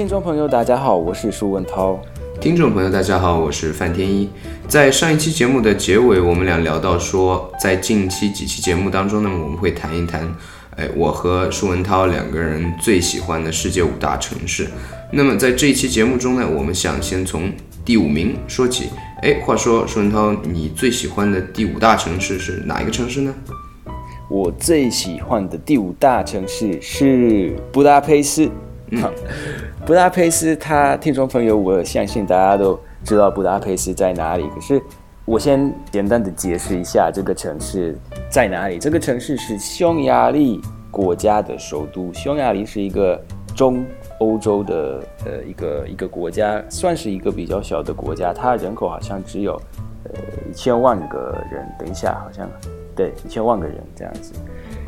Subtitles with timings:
[0.00, 2.00] 听众朋友，大家好，我是舒文涛。
[2.40, 4.30] 听众朋友，大家好，我是范天一。
[4.66, 10.26] 在上一期节目的结尾，我们俩聊到说，在近期几期节目当中呢，我们会谈一谈，
[10.76, 14.66] 哎，我和舒文涛两个人最喜欢的世界五大城市。
[15.12, 17.52] 那么在这一期节目中呢，我们想先从
[17.84, 18.88] 第五名说起。
[19.20, 23.34] 哎，话说舒文涛，你最喜欢的第五大城市是哪一个城市呢？
[24.30, 28.50] 我最喜欢的第五大城市是布达佩斯。
[29.90, 34.48] 布达佩斯，他听众朋友，我相信大家都知道布达佩斯在哪里。
[34.54, 34.80] 可是
[35.24, 37.98] 我先简单的解释一下这个城市
[38.30, 38.78] 在哪里。
[38.78, 40.60] 这个城市是匈牙利
[40.92, 42.12] 国家的首都。
[42.12, 43.20] 匈牙利是一个
[43.52, 43.84] 中
[44.20, 48.32] 欧洲的呃一个一个国家，算是一个比较小的国家。
[48.32, 49.60] 它人口好像只有
[50.04, 50.12] 呃
[50.48, 51.68] 一千万个人。
[51.76, 52.48] 等一下，好像
[52.94, 54.34] 对一千万个人这样子。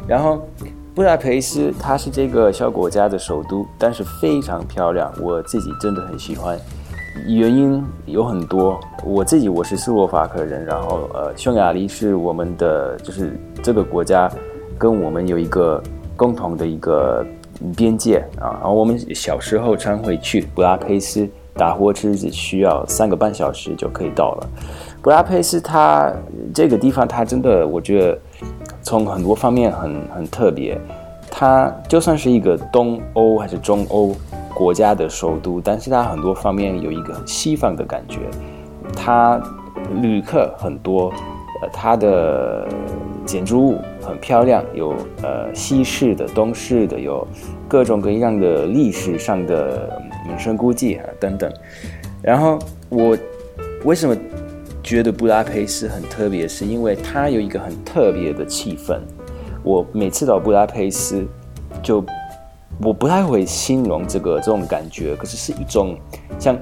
[0.06, 0.46] 然后。
[0.94, 6.58] 布达佩斯，它是这个小国家的首都，但是非常漂亮，我自己真的很喜欢。
[7.26, 14.30] 原因有很多，我自己我是斯洛伐克人，然后呃，匈牙利是我们的，就是这个国家
[14.76, 15.82] 跟我们有一个
[16.14, 17.24] 共同的一个
[17.74, 18.52] 边界啊。
[18.60, 24.48] 然后我们小时候常会去布达佩斯，打火车只需要三个半小时就可以到了。
[25.00, 26.12] 布达佩斯它
[26.52, 28.18] 这个地方，它真的我觉得。
[28.82, 30.78] 从很多方面很很特别，
[31.30, 34.14] 它就算是一个东欧还是中欧
[34.54, 38.18] 国家的首都，但是它很多方面有一个很西方的感觉。
[38.94, 39.40] 它
[40.00, 41.08] 旅客很多，
[41.62, 42.68] 呃，它的
[43.24, 47.26] 建筑物很漂亮，有呃西式的、东式的，有
[47.68, 51.50] 各种各样的历史上的名胜古迹啊等等。
[52.20, 53.16] 然后我
[53.84, 54.14] 为什么？
[54.82, 58.98] 觉得布达佩斯很特别，是因为它有一个很特别的气氛。
[59.62, 61.24] 我每次到布达佩斯，
[61.82, 62.04] 就
[62.80, 65.96] 我不太会形容这个这种感觉，可是是一种
[66.38, 66.58] 像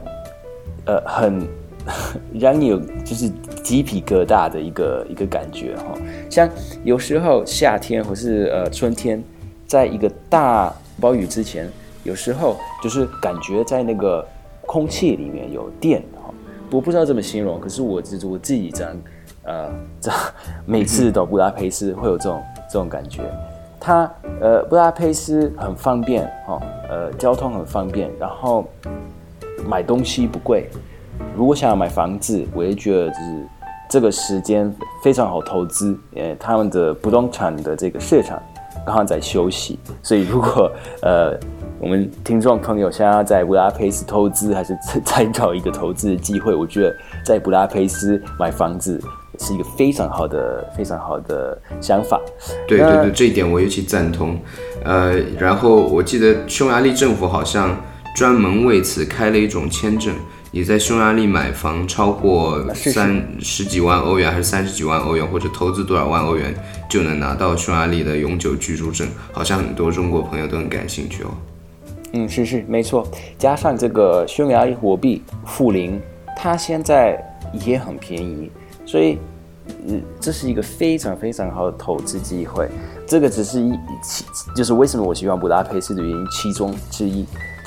[0.84, 1.48] 呃很
[2.38, 3.30] 让你有就是
[3.62, 5.94] 鸡皮疙瘩的一个一个感觉哈。
[6.28, 6.48] 像
[6.84, 9.22] 有时候夏天或是呃春天，
[9.66, 10.70] 在一个大
[11.00, 11.66] 暴雨之前，
[12.04, 14.22] 有时候就是感觉在那个
[14.66, 16.02] 空气里面有电。
[16.70, 18.96] 我不知道怎么形容，可是我就是我自己这样，
[19.42, 19.70] 呃，
[20.00, 20.10] 这
[20.64, 23.22] 每次到布达佩斯会有这种这种感觉。
[23.80, 24.08] 它
[24.40, 28.64] 呃，布达佩斯很方便哦，呃，交通很方便，然后
[29.68, 30.68] 买东西不贵。
[31.36, 33.46] 如果想要买房子，我也觉得就是
[33.88, 35.98] 这个时间非常好投资。
[36.14, 38.40] 呃，他们的不动产的这个市场
[38.86, 40.70] 刚好在休息，所以如果
[41.02, 41.36] 呃。
[41.80, 46.54] 我们听众朋友想要在布达佩斯投资，还是再找一个投资的机会？
[46.54, 49.02] 我觉得在布达佩斯买房子
[49.38, 52.20] 是一个非常好的、非常好的想法。
[52.68, 54.38] 对对对，这一点我尤其赞同。
[54.84, 57.74] 呃，然后我记得匈牙利政府好像
[58.14, 60.14] 专门为此开了一种签证，
[60.50, 66.54] 你在匈牙利买房超过三十几万欧元，还是三十几万欧元，或者投资多少万欧元，
[66.90, 69.08] 就能拿到匈牙利的永久居住证。
[69.32, 71.30] 好像很多中国朋友都很感兴趣哦。
[72.12, 73.06] 嗯，是是没错，
[73.38, 76.00] 加上这个匈牙利货币负零，
[76.36, 77.22] 它现在
[77.52, 78.50] 也很便宜，
[78.84, 79.18] 所以，
[79.86, 82.68] 嗯，这是一个非常非常好的投资机会。
[83.06, 83.72] 这个只是一
[84.02, 84.24] 其，
[84.56, 87.24] 就是为什么我喜欢布达佩斯的原因其中之一。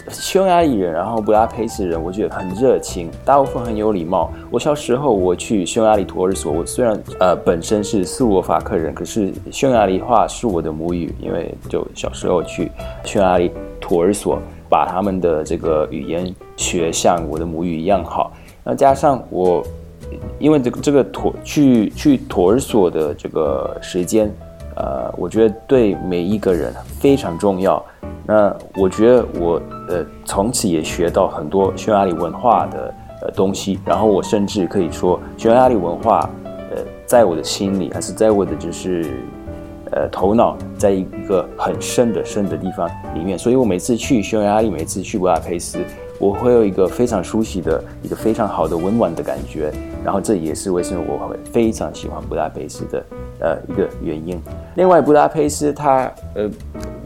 [0.09, 4.29] 匈牙利人，然后布达佩斯人，我觉得很热情，大部分很有礼貌。
[4.51, 12.69] 我小时候我去匈牙利托儿所，我虽然呃本身是斯洛伐克人，可是匈牙利话是我的母语，因为就小时候去
[13.05, 13.49] 匈牙利
[13.83, 14.39] 托儿所，
[14.69, 18.31] 把他们的这个语言学像我的母语一样好。
[18.63, 19.61] 那加上我，
[20.39, 24.33] 因为这个这个托去去托儿所的这个时间，
[24.77, 27.83] 呃，我觉得对每一个人非常重要。
[28.25, 36.29] 那我觉得我呃从此也学到很多匈牙利文化的呃东西，然后我甚至可以说匈牙利文化
[36.71, 39.19] 呃在我的心里还是在我的就是
[39.95, 45.79] 呃头脑在一个很深的深的地方里面，所以我每次去匈牙利，每次去布达佩斯，
[46.19, 49.71] 我会有一个非常熟悉的一个非常好的温暖的感觉，
[50.03, 53.05] 然后这也是为什么我会非常喜欢布达佩斯的
[53.39, 54.41] 呃一个原因。
[54.75, 56.49] 另外，布达佩斯它呃。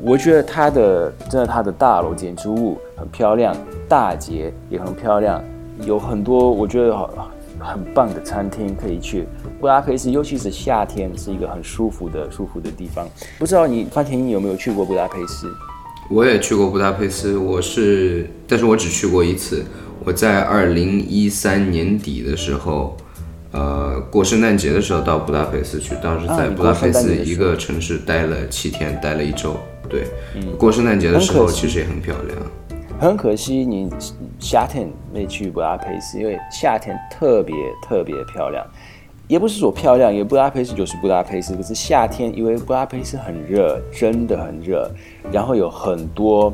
[0.03, 3.53] 我觉得它的真的，它的大楼建筑物很漂亮，
[3.89, 5.43] 大街也很漂亮，
[5.81, 6.95] 有很多我觉得
[7.59, 9.27] 很很棒的餐厅可以去。
[9.59, 13.07] 布达佩斯，尤其是夏天，是一个很舒服的舒服的地方。
[13.37, 15.47] 不知道你范天一有没有去过布达佩斯？
[16.09, 19.63] 我也去过布达佩斯，我是，但是我只去过一次。
[20.03, 22.95] 我在二零一三年底的时候，
[23.51, 29.57] 呃，过圣诞节的时候到布达佩斯去，当时在布达佩斯一个城市待了七天，待了一周。
[29.89, 30.07] 对，
[30.57, 32.37] 过圣诞节的时候其实也很漂亮。
[32.99, 33.89] 很可惜你
[34.39, 38.65] 夏天没去布达佩斯，因为夏天特别特别漂亮。
[39.27, 41.53] 也不是说漂亮，因为布达佩斯就是布达佩斯。
[41.53, 44.89] 可是夏天，因为布达佩斯很热，真的很热，
[45.33, 46.53] 然后有很多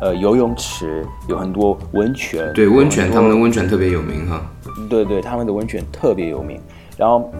[0.00, 2.52] 呃游泳池，有很多温泉。
[2.54, 4.42] 对，温泉，他们的温泉特别有名哈。
[4.90, 6.60] 对对，他们的温泉特别有名。
[6.96, 7.30] 然后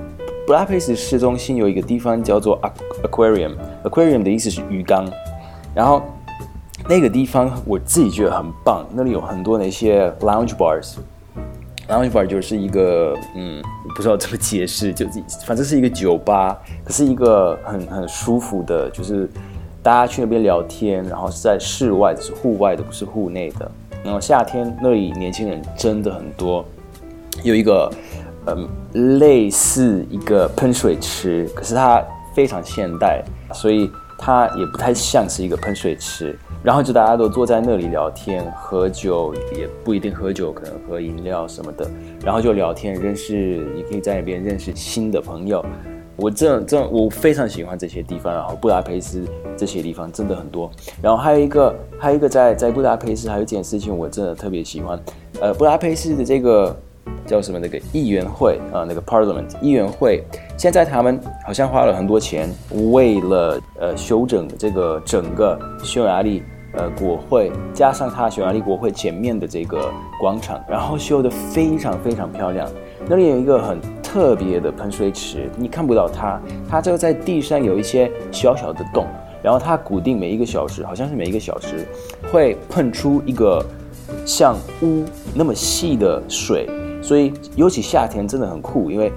[0.46, 2.60] 布达佩斯市中心有一个地方叫做
[3.02, 5.10] aquarium，aquarium 的意思是鱼缸。
[5.74, 6.02] 然后
[6.88, 10.94] 那个地方我自己觉得很棒，那里有很多那些 lounge bars。
[11.86, 13.62] Lounge bar 就是一个，嗯，
[13.94, 15.06] 不知道怎么解释，就
[15.46, 19.28] 反正是一个酒吧，可是一个很很舒服的，就是
[19.82, 23.70] 大家去那边聊天，然后是在室外，是户外的，不是户内的。
[24.02, 26.64] 然后夏天那里年轻人真的很多，
[27.42, 27.90] 有一个，
[28.46, 32.02] 嗯，类似一个喷水池，可是它
[32.34, 36.38] 非常现代，所以它也不太像是一个喷水池。
[36.62, 41.88] 然后就大家都坐在那里聊天、喝酒，也不一定喝酒，可能喝饮料什么的。
[42.24, 45.64] 然后就聊天，认识，你可以在那边认识新的朋友。
[46.16, 48.34] 我这这我非常喜欢这些地方。
[48.34, 49.24] 然后布达佩斯
[49.56, 50.68] 这些地方真的很多。
[51.00, 55.00] 然后还有一个，还有一个在在布达佩斯还有一件事情我真的特别喜欢。
[55.40, 56.76] 呃，布达佩斯的这个
[57.28, 60.24] 叫什么那个议员会啊，那个 Parliament 议员会，
[60.56, 62.48] 现在他们好像花了很多钱，
[62.90, 66.42] 为了呃修整这个整个匈牙利。
[66.74, 69.90] 呃，国会加上它匈牙利国会前面的这个
[70.20, 72.68] 广场，然后修的非常非常漂亮。
[73.08, 76.38] 那里有一个很特别的喷水池，你看不到它，
[76.68, 79.06] 它就在地上有一些小小的洞，
[79.42, 81.88] 然后它固定每一个小时，好像是每一个小时
[82.30, 83.64] 会喷出一个
[84.26, 85.04] 像屋
[85.34, 86.68] 那么细的水，
[87.02, 89.12] 所以尤其夏天真的很酷，因为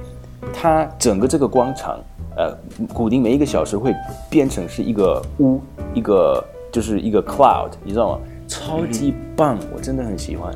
[0.54, 2.00] 它整个这个广场，
[2.36, 2.58] 呃，
[2.94, 3.94] 固定每一个小时会
[4.30, 5.60] 变成是一个屋
[5.94, 6.44] 一个。
[6.72, 8.20] 就是一个 cloud，你知道吗？
[8.48, 10.56] 超级棒，我真的很喜欢。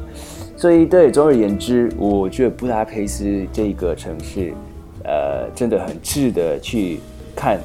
[0.56, 4.54] 所以，对，总而言之，我觉得布达佩斯这个城市，
[5.04, 7.01] 呃，真的很值得去
[7.36, 7.60] 看，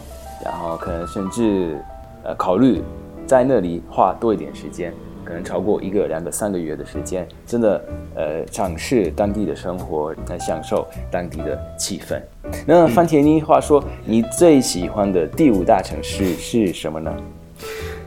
[0.45, 1.81] 然后可能甚至
[2.25, 2.83] 呃考虑
[3.25, 4.93] 在那里花多一点时间，
[5.31, 7.81] 可能超过一个、两个、三个月的时间，真的
[8.17, 12.21] 呃尝试当地的生活，来享受当地的气氛。
[12.67, 17.15] 那范田妮话说，你最喜欢的第五大城市是什么呢？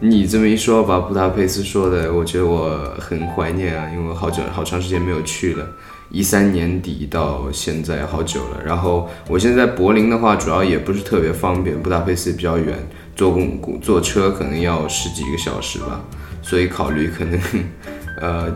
[0.02, 5.66] 你这么一说，把布达佩斯说的，我觉得我很怀念啊，因为好久好长时间没有去了，
[6.12, 8.62] 一三年底到现在好久了。
[8.66, 12.78] 然后我现在柏林的话，主要也不是特别方便，布达佩斯比较远，
[13.16, 16.02] 坐公坐车可能要十几个小时吧，
[16.44, 17.40] 所以考虑可能，
[18.22, 18.56] 呃，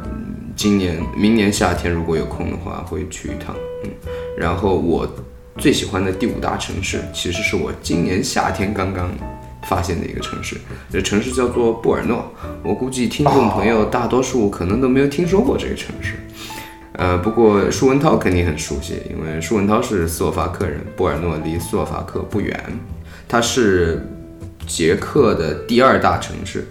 [0.55, 3.55] 今年明年夏天如果有空的话，会去一趟。
[3.83, 3.89] 嗯，
[4.37, 5.11] 然后我
[5.57, 9.09] 最喜欢的第五大城市，其实是我今年夏天刚刚。
[9.63, 10.55] 发现的一个城市，
[10.89, 12.31] 这城市叫做布尔诺。
[12.63, 16.13] 我估计听众朋友大多数可能都没有听说过这个城市。
[16.93, 22.57] 呃，不过舒文涛肯定很熟悉，因为舒文涛是斯洛伐克人，布尔诺离斯洛伐克不远，
[23.27, 24.07] 它是
[24.65, 26.65] 捷克的第二大城市。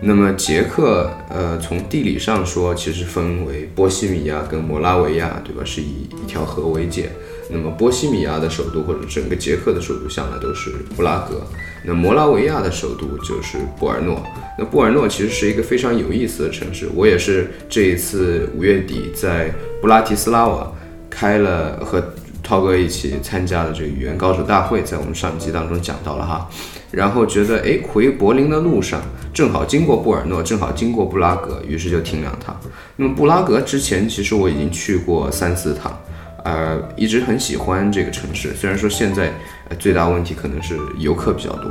[0.00, 5.62] 那么捷克，呃，从地理上说，其实分为波西米亚跟摩拉维亚，对吧？
[5.64, 7.10] 是以一条河为界。
[7.50, 11.42] 那么波西米亚的首都或者整个捷克的首都向来都是布拉格，
[11.82, 14.22] 那摩拉维亚的首都就是布尔诺。
[14.58, 19.50] 那布尔诺其实是一个非常有意思的城市，我也是这一次五月底在
[19.80, 20.70] 布拉提斯拉瓦
[21.08, 22.12] 开了和
[22.42, 26.50] 涛哥一起参加的这个语言高手大会，在我们上集当中讲到了哈，
[26.90, 29.00] 然后觉得哎回柏林的路上
[29.32, 32.58] 正好经过布尔诺，正好经过布拉格，于是就停两趟。
[32.96, 35.96] 那么布拉格之前其实我已经去过三四趟。
[36.44, 39.30] 呃，一直很喜欢这个城市，虽然说现在
[39.78, 41.70] 最大问题可能是游客比较多，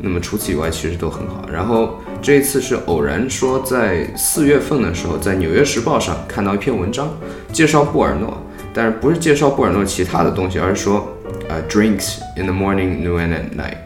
[0.00, 1.46] 那么除此以外其实都很好。
[1.52, 7.08] 然后这一次是偶然说在四月份的时候，在《纽约时报》上看到一篇文章，
[7.52, 8.36] 介绍布尔诺，
[8.72, 11.06] 但是不是介绍布尔诺其他的东西，而是说
[11.48, 13.76] 呃 drinks in the morning, noon and night，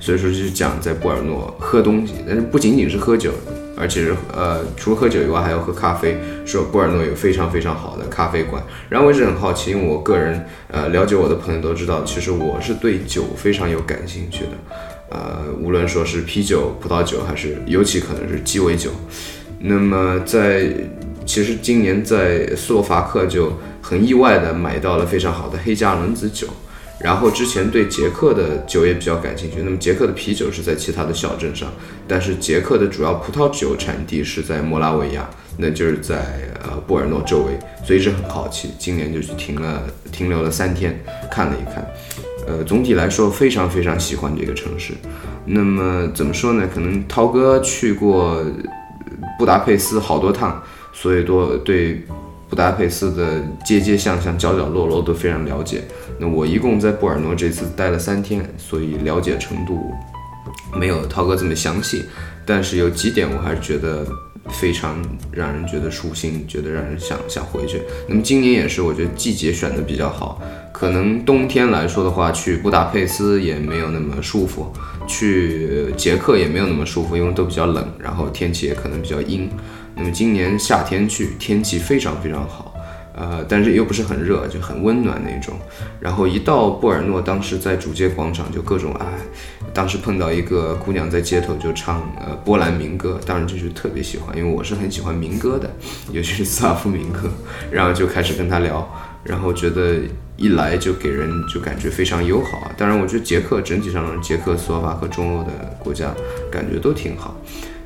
[0.00, 3.32] 所以说就是讲在布尔诺喝东西，但是不仅仅是喝酒。
[3.76, 6.18] 而且是呃，除了喝酒以外，还要喝咖啡。
[6.44, 8.62] 说布尔诺有非常非常好的咖啡馆。
[8.90, 14.50] 然后我一直很好奇，因为我个人呃了解我的朋友都知道，其实我是对酒非常有感兴趣的。
[15.08, 18.90] 呃，无论说是啤酒、葡萄酒，还是尤其可能是鸡尾酒。
[19.60, 20.70] 那么在
[21.24, 26.46] 其实今年在斯洛伐克就很意外的买到了非常好的黑加仑子酒。
[27.02, 29.62] 然后之前对捷克的酒也比较感兴趣。
[29.62, 31.72] 那么捷克的啤酒是在其他的小镇上，
[32.06, 38.70] 但是捷克的主要葡萄酒产地是在摩拉维亚，那就是在呃布尔诺周围，所以一直很好奇。
[38.78, 41.86] 今年就去停了，停留了三天，看了一看。
[42.46, 44.92] 呃，总体来说非常非常喜欢这个城市。
[45.44, 46.68] 那么怎么说呢？
[46.72, 48.44] 可能涛哥去过
[49.38, 52.02] 布达佩斯好多趟，所以多对
[52.50, 55.84] 布达佩斯的街街巷巷、角角落落都非常了解。
[56.18, 59.92] 那我一共在布尔诺这次待了三天，所以了解程度
[60.76, 62.04] 没有涛哥这么详细，
[62.44, 64.04] 但是有几点我还是觉得
[64.48, 67.80] 非常让人觉得舒心，觉得让人想想回去。
[68.08, 70.42] 那么今年也是，我觉得季节选的比较好。
[70.72, 74.72] 可能冬天来说的话，去布达佩斯也没有那么舒服，
[75.06, 79.48] 去捷克也没有那么舒服，因为都比较冷，然后天气也可能比较阴。
[80.00, 82.74] 那么今年夏天去，天气非常非常好，
[83.14, 85.54] 呃，但是又不是很热，就很温暖那种。
[86.00, 89.06] 然后一到布尔诺，当时在主街广场就各种哎，
[89.74, 95.70] 当时碰到一个姑娘在街头就唱呃波兰民歌，当然就是特别喜欢，因为我是很喜欢民歌的，
[96.12, 97.28] 尤其是斯拉夫民歌，
[97.70, 98.88] 然后就开始跟她聊。
[99.22, 99.96] 然后觉得
[100.38, 102.72] 一来就给人就感觉非常友好啊。
[102.74, 106.14] 当然，我觉得捷克整体上，捷克斯洛伐克中欧的国家
[106.50, 107.36] 感觉都挺好。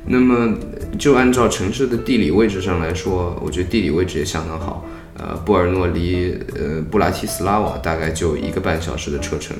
[0.07, 0.55] 那么
[0.99, 4.85] 就按照城市的地理位置上来说，我觉得地理位置也相当好。
[5.17, 9.55] 呃，布尔诺离呃布拉提斯拉瓦大概就一个半小时的车程，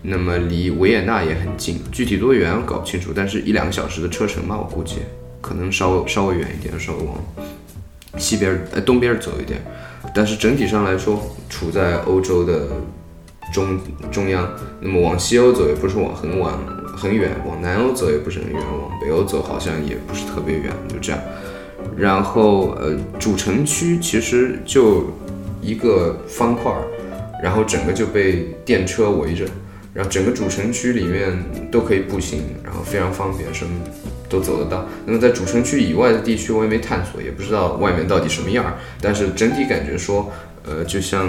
[0.00, 4.96] 那么离维也纳也很近，具体多远搞不清楚，但是一两个小时的车程吧，我估计
[5.42, 7.22] 可能稍微稍微远一点，稍微往
[8.16, 9.60] 西边呃东边走一点。
[10.14, 12.68] 但是整体上来说，处在欧洲的
[13.56, 13.80] 中
[14.12, 14.46] 中央。
[14.80, 16.60] 那么往西欧走也不是往很往
[16.94, 21.18] 很远，往南欧走也不是很远，往北欧走好像也不是特别远，就这样。
[21.96, 25.04] 然后呃，主城区其实就
[25.62, 26.82] 一个方块儿，
[27.42, 29.46] 然后整个就被电车围着。
[29.94, 33.70] 然后整个主城区里面都可以步行，然后非常方便，什么
[34.28, 34.84] 都走得到。
[35.06, 38.74] 那么在主城区以外的地区，我也没探索，也不知道外面到底什么样儿。
[39.00, 40.30] 但是整体感觉说，
[40.64, 41.26] 呃，就像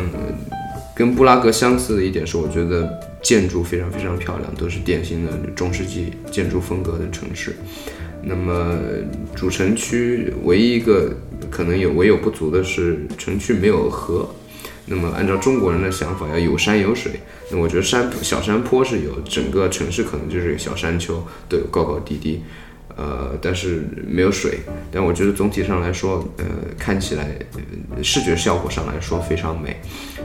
[0.98, 7.56] 跟布拉格相似的一点是，我觉得建筑非常非常漂亮，都是典型的中世纪建筑风格的城市。
[8.24, 8.76] 那么
[9.36, 11.16] 主城区唯一一个
[11.52, 14.28] 可能有唯有不足的是，城区没有河。
[14.88, 17.12] 那么按照中国人的想法，要有山有水。
[17.52, 22.42] 那我觉得山小山坡是有，整个城市可能就是小山丘，都有高高低低，
[22.98, 24.60] 呃，但是没有水。
[24.92, 26.46] 但我觉得总体上来说，呃，
[26.78, 27.28] 看起来
[28.04, 29.78] 视觉效果上来说非常美。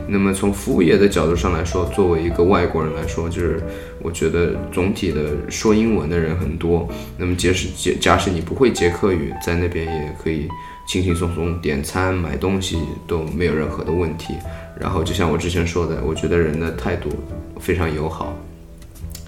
[0.08, 3.62] 那么从服务业的角度上来说，作为一个外国人来说，就是
[4.00, 6.88] 我觉得总体的说英文的人很多。
[7.16, 10.48] 那么即使假假使你不会捷克语，在那边也可以。
[10.84, 12.76] 轻轻松松点餐买东西
[13.06, 14.34] 都没有任何的问题，
[14.78, 17.08] 然后就像我之前说的，我觉得人的态度
[17.60, 18.36] 非常友好，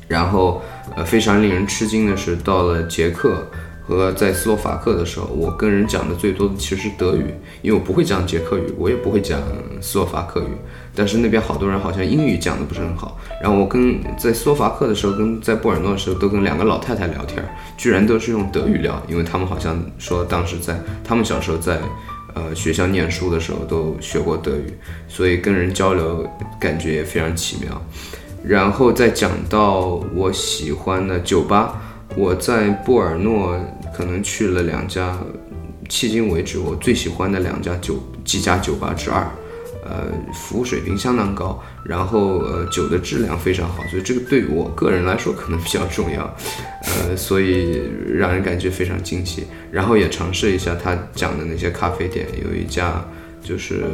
[0.08, 0.62] 然后
[0.96, 3.46] 呃非常令人吃惊的是，到了捷克。
[3.86, 7.26] 和在斯洛伐克的时候，我跟人讲的最多的其实是德语，
[7.60, 9.38] 因为我不会讲捷克语，我也不会讲
[9.82, 10.46] 斯洛伐克语。
[10.94, 13.20] 但是那边好多人好像英语讲的不是很好。
[13.42, 17.44] 然后我跟在斯洛伐克的时候，跟在布尔诺的时候，都跟两个老太太聊天，
[17.76, 21.78] 居然都是用德语聊，因为他们好像说当时在他们小时候在
[22.32, 24.72] 呃学校念书的时候都学过德语，
[25.08, 26.26] 所以跟人交流
[26.58, 27.78] 感觉也非常奇妙。
[28.46, 31.80] 然后再讲到我喜欢的酒吧。
[32.16, 33.58] 我在布尔诺
[33.96, 35.18] 可能去了两家，
[35.88, 39.26] 迄今为止我最喜欢的两家酒几家酒吧之二，
[39.84, 46.22] 呃，服务水平相当高，然后呃酒的质量非常好，所以这个对我个人来说可能比较重要，
[46.82, 49.44] 呃，所以让人感觉非常惊喜。
[49.72, 53.04] 然后也尝试一下他讲的那些咖啡店，有一家
[53.42, 53.84] 就是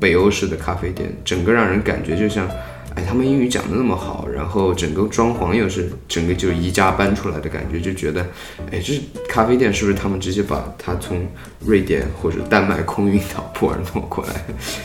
[0.00, 2.48] 北欧式的咖啡店，整个让人感觉就像。
[2.96, 8.26] 哎，他们英语讲的那么好，然后整个装潢又是整个就宜家搬出来的感觉，就觉得，
[8.72, 8.98] 哎，这
[9.28, 11.26] 咖啡店是不是他们直接把它从
[11.60, 14.32] 瑞典或者丹麦空运到布尔诺过来，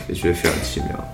[0.08, 1.04] 也觉得非常奇妙。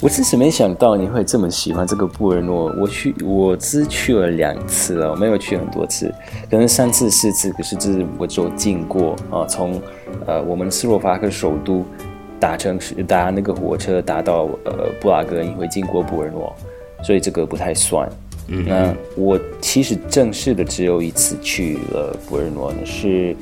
[0.00, 2.72] 我真是没想到你会这么喜欢这个布尔诺。
[2.78, 6.12] 我去，我只去了两次了，没有去很多次，
[6.48, 9.80] 可能三次四次，可是这是我就经过啊，从
[10.24, 11.84] 呃我们斯洛伐克首都。
[12.42, 16.52] 搭乘是搭那个火车搭到呃布拉格，你会经过布尔诺，
[17.04, 18.08] 所以这个不太算。
[18.48, 23.36] 嗯，那我其实正式的只有一次去了布尔诺，那是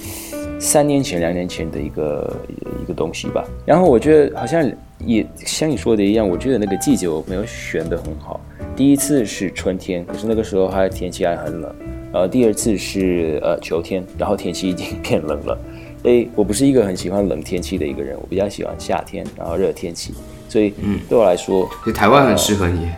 [0.59, 2.37] 三年前、两年前的一个
[2.83, 3.43] 一个东西吧。
[3.65, 8.39] 然后我觉得好像也像你说的一样，我觉得那个季节我没有选的很好。
[8.77, 11.75] 第一次是春天，可是那个时候还天气还很冷。
[12.13, 15.59] 呃，第二次是呃秋天，然后天气已经 变冷了。
[16.05, 20.15] 诶，我不是一个很喜欢冷天气的一个人，我比较喜欢夏天，然后热天气。
[20.49, 22.89] 所以，嗯，对我来说，台湾很适合你。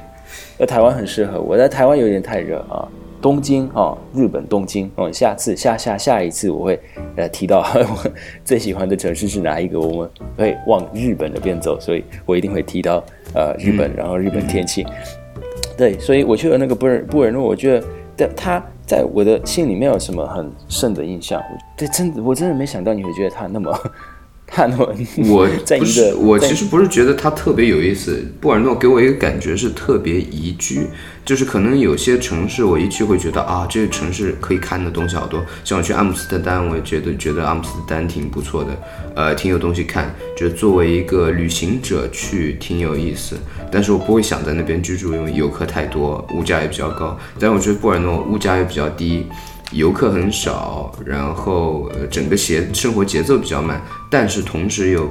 [0.58, 2.86] 呃，台湾很适合我，在台湾有点太热啊。
[3.20, 4.90] 东京啊，日本东京。
[4.96, 6.78] 哦，下次下下下一次我会
[7.16, 8.10] 呃提到我
[8.44, 13.02] 最喜欢的城市是哪一个，我们会往日本那边走，所以我一定会提到
[13.34, 14.86] 呃日本，然后日本天气。
[15.76, 17.86] 对，所以我去了那个布尔布尔诺，我觉得。
[18.14, 21.42] 但它在我的心里没有什么很深的印象。
[21.76, 23.72] 对，真的，我真的没想到你会觉得他那么。
[24.54, 24.94] 汉诺，
[25.30, 28.22] 我不是我其实不是觉得它特别有意思。
[28.38, 30.86] 布尔诺给我一个感觉是特别宜居，
[31.24, 35.42] 就是可能有些城市我一去会觉得啊，这个城市可以看的东西好多。
[35.64, 38.70] 像我去阿姆斯特丹，我也觉得觉得阿姆斯特丹挺不错的，
[39.14, 40.14] 呃，挺有东西看。
[40.36, 43.36] 觉得作为一个旅行者去挺有意思，
[43.70, 47.18] 但是我不会想在那边居住，因为游客太多，物价也比较高。
[47.40, 49.24] 但我觉得布尔诺物价也比较低。
[49.72, 55.10] 游客很少，然后，整个节生活节奏比较慢，但是同时又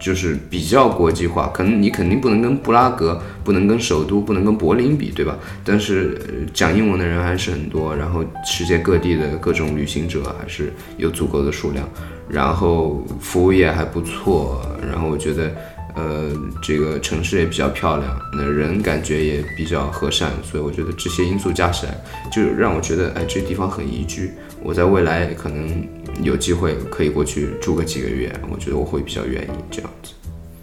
[0.00, 1.50] 就是比较国际化。
[1.54, 5.38] 可能你肯定不能跟布拉格，不能跟首都，不能跟柏林比，对吧？
[5.64, 11.88] 但是讲英文的人还是很多，然后世界各地的各种旅行者还是有足够的数量，
[12.28, 15.50] 然后服务业还不错，然后我觉得。
[15.96, 21.94] 呃，这个城市也比较漂亮，那人感觉也比较和善，所以我觉得这些因素加起来，
[22.30, 24.30] 就让我觉得，哎，这地方很宜居。
[24.62, 25.86] 我在未来可能
[26.22, 30.12] 有机会可以过去住个几个月，我觉得我会比较愿意这样子。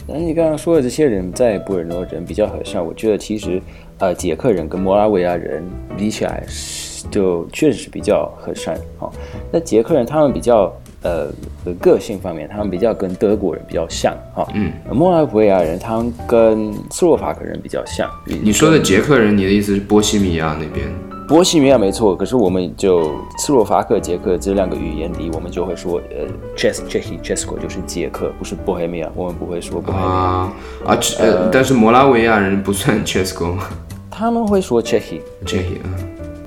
[0.05, 3.59] 那你刚刚说的这些人在布尔诺人比较和善，我觉得其实，
[3.97, 5.63] 呃，捷克人跟摩拉维亚人
[5.97, 6.45] 比起来，
[7.09, 8.79] 就确实是比较和善。
[8.99, 9.11] 哈，
[9.51, 10.71] 那捷克人他们比较。
[11.03, 11.27] 呃，
[11.79, 18.09] 个性方面，他们比较跟德国人比较像，哈，嗯，莫拉维亚人他们跟斯洛伐克人比较像。
[18.25, 20.87] 你说的捷克人，你的意思是波西米亚那边？
[21.25, 30.11] 波西米亚没错，可是我们就斯洛伐克、捷克这两个语言里，我们就会说，呃，Czech、Czech、Czech 就是捷克，不是波黑米亚，我们不会说波黑米亚。
[30.11, 30.53] 啊
[30.85, 33.63] 啊，呃，但是摩拉维亚人不算 Czech 吗？
[34.11, 35.87] 他们会说 Czech，Czech 啊，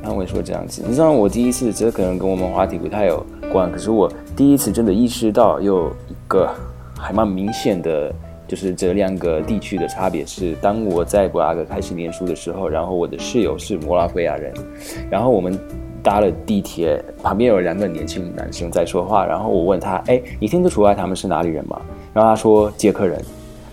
[0.03, 0.83] 他们会说这样子。
[0.87, 3.25] 你知道我第一次，这可能跟我们话题不太有
[3.73, 4.11] 可是我。
[4.37, 6.55] 第一次真的意识到有一个
[6.95, 8.13] 还蛮明显的，
[8.47, 14.53] 就是这两个地区的差别是，当我在布拉格开始念书的时候，然后我的室友是摩拉维亚人，
[15.09, 15.59] 然后我们
[16.03, 21.81] 搭了地铁，旁边有两个年轻男生在说话，然后我问他，哎，你听得出来他们是哪里人吗？
[22.13, 23.19] 然后他说捷克人。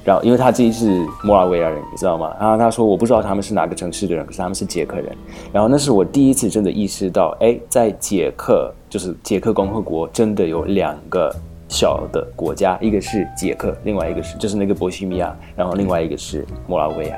[0.06, 2.36] 然后，因为他自己是摩拉维亚人，你知道吗？
[2.40, 5.16] 然后他说：“我不知道他们是哪个城市的人，可是他们是捷克人。”
[5.54, 11.34] 然后那是我第一次真的意识到，哎，在捷克，就是捷克共和国，真的有两个
[11.70, 17.18] 小的国家，一个是捷克，另外一个是就是那个波西米亚，然后另外一个是摩拉维亚。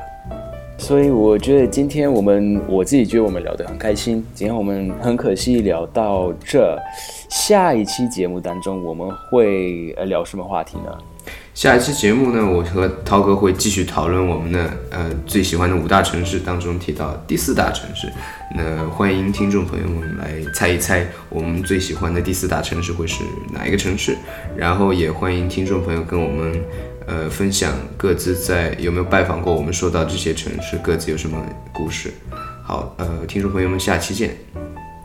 [0.77, 4.23] 所以我觉得今天我们，我自己觉得我们聊得很开心。
[4.35, 6.77] 今天我们很可惜聊到这，
[7.29, 10.97] 下一期节目当中我们会呃聊什么话题呢？
[11.55, 18.11] 下一期节目呢，我和涛哥会继续讨论我们的呃最喜欢的五大城市当中提到第四大城市。
[18.53, 24.17] 那欢迎听众朋友们来猜一猜我们最喜欢的第四大城市会是哪一个城市。
[24.57, 26.61] 然后也欢迎听众朋友跟我们
[27.07, 31.41] 呃分享各自在有没有拜访过我们说到这些城市，各自有什么
[31.73, 32.11] 故事。
[32.65, 34.35] 好，呃，听众朋友们，下期见。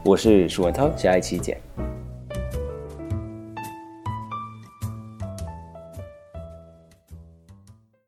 [0.04, 1.56] 我是舒文涛，下一期见。